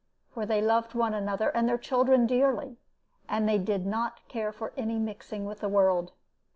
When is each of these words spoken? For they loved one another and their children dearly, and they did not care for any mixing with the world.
For 0.31 0.47
they 0.47 0.63
loved 0.63 0.95
one 0.95 1.13
another 1.13 1.49
and 1.49 1.69
their 1.69 1.77
children 1.77 2.25
dearly, 2.25 2.79
and 3.29 3.47
they 3.47 3.59
did 3.59 3.85
not 3.85 4.27
care 4.27 4.51
for 4.51 4.73
any 4.75 4.97
mixing 4.97 5.45
with 5.45 5.59
the 5.59 5.69
world. 5.69 6.11